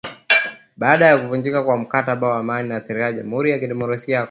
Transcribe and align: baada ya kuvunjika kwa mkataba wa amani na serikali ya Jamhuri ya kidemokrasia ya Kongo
baada 0.77 1.05
ya 1.05 1.17
kuvunjika 1.17 1.63
kwa 1.63 1.77
mkataba 1.77 2.27
wa 2.29 2.39
amani 2.39 2.69
na 2.69 2.81
serikali 2.81 3.17
ya 3.17 3.23
Jamhuri 3.23 3.51
ya 3.51 3.59
kidemokrasia 3.59 4.15
ya 4.15 4.17
Kongo 4.17 4.19